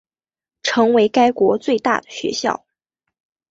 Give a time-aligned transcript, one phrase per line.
[0.63, 2.65] 成为该国最大的学校。